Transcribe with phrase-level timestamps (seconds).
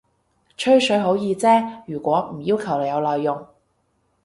[0.57, 3.45] 吹水好易啫，如果唔要求有內容